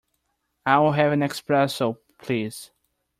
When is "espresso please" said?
1.21-2.71